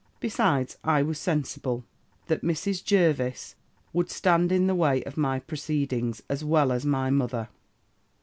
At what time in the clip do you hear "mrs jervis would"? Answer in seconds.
2.41-4.09